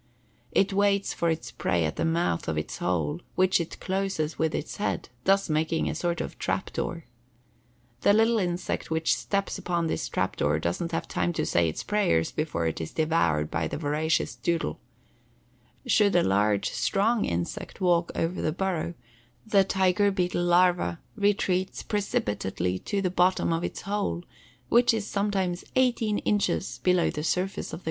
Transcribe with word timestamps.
It 0.51 0.73
waits 0.73 1.13
for 1.13 1.29
its 1.29 1.51
prey 1.51 1.85
at 1.85 1.95
the 1.95 2.03
mouth 2.05 2.47
of 2.47 2.57
its 2.57 2.79
hole, 2.79 3.19
which 3.35 3.61
it 3.61 3.79
closes 3.79 4.39
with 4.39 4.55
its 4.55 4.77
head, 4.77 5.09
thus 5.25 5.47
making 5.47 5.87
a 5.87 5.93
sort 5.93 6.21
of 6.21 6.39
trap 6.39 6.73
door. 6.73 7.05
The 8.01 8.11
little 8.11 8.39
insect 8.39 8.89
which 8.89 9.15
steps 9.15 9.59
upon 9.59 9.85
this 9.85 10.09
trap 10.09 10.37
door 10.37 10.57
doesn't 10.57 10.91
have 10.91 11.07
time 11.07 11.33
to 11.33 11.45
say 11.45 11.69
its 11.69 11.83
prayers 11.83 12.31
before 12.31 12.65
it 12.65 12.81
is 12.81 12.93
devoured 12.93 13.51
by 13.51 13.67
the 13.67 13.77
voracious 13.77 14.33
"doodle." 14.33 14.79
Should 15.85 16.15
a 16.15 16.23
large, 16.23 16.71
strong 16.71 17.23
insect 17.25 17.79
walk 17.79 18.11
over 18.15 18.41
the 18.41 18.51
burrow, 18.51 18.95
the 19.45 19.63
tiger 19.63 20.09
beetle 20.09 20.43
larva 20.45 20.99
retreats 21.15 21.83
precipitately 21.83 22.79
to 22.79 23.03
the 23.03 23.11
bottom 23.11 23.53
of 23.53 23.63
its 23.63 23.81
hole, 23.81 24.23
which 24.67 24.95
is 24.95 25.05
sometimes 25.05 25.63
eighteen 25.75 26.17
inches 26.17 26.79
below 26.81 27.11
the 27.11 27.21
surface 27.21 27.21
of 27.21 27.21
the 27.21 27.21
ground. 27.21 27.21
[Illustration: 27.21 27.21
BEETLES 27.21 27.29
CHICAGO: 27.29 27.29
A. 27.29 27.45
W. 27.45 27.45
MUMFORD, 27.67 27.69
PUBLISHER. 27.69 27.79